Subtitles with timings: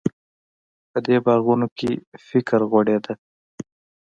[0.91, 1.91] په دې باغونو کې
[2.27, 3.13] فکر غوړېده.